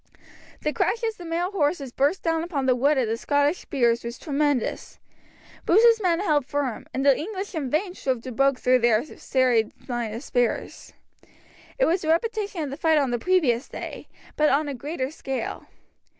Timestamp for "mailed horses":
1.25-1.91